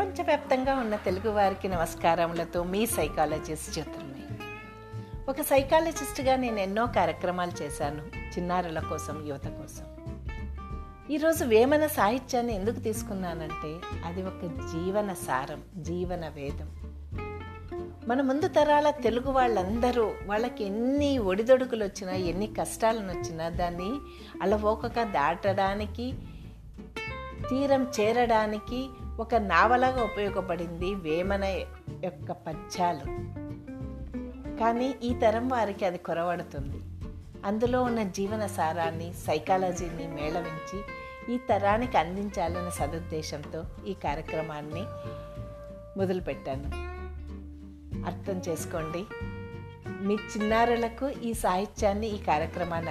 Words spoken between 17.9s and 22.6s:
మన ముందు తరాల తెలుగు వాళ్ళందరూ వాళ్ళకి ఎన్ని ఒడిదొడుకులు వచ్చినా ఎన్ని